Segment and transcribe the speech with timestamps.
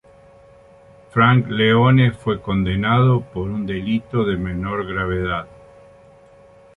[1.11, 5.47] Frank Leone fue condenado por un delito de menor gravedad.